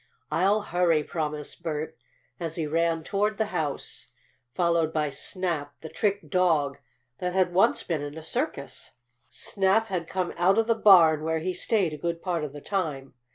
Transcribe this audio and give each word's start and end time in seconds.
"I'll 0.31 0.61
hurry," 0.61 1.03
promised 1.03 1.61
Bert, 1.61 1.95
as 2.39 2.55
he 2.55 2.65
ran 2.65 3.03
toward 3.03 3.37
the 3.37 3.45
house, 3.53 4.07
followed 4.51 4.91
by 4.91 5.11
Snap, 5.11 5.79
the 5.81 5.89
trick 5.89 6.27
dog 6.27 6.79
that 7.19 7.33
had 7.33 7.53
once 7.53 7.83
been 7.83 8.01
in 8.01 8.17
a 8.17 8.23
circus. 8.23 8.93
Snap 9.29 9.85
had 9.89 10.07
come 10.07 10.33
out 10.37 10.57
of 10.57 10.65
the 10.65 10.73
barn, 10.73 11.21
where 11.23 11.37
he 11.37 11.53
stayed 11.53 11.93
a 11.93 11.97
good 11.97 12.19
part 12.19 12.43
of 12.43 12.51
the 12.51 12.61
time. 12.61 13.13